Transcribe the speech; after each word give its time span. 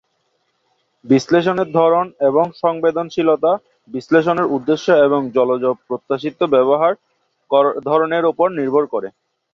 বিশ্লেষণের 1.05 1.69
ধরন 1.71 2.05
এবং 2.29 2.45
সংবেদনশীলতা 2.61 3.51
বিশ্লেষণের 3.89 4.47
উদ্দেশ্য 4.55 4.87
এবং 5.07 5.21
জলের 5.35 5.61
প্রত্যাশিত 5.87 6.39
ব্যবহারের 6.53 6.99
ধরনের 7.87 8.23
উপর 8.31 8.47
নির্ভর 8.59 8.83
করে। 8.93 9.07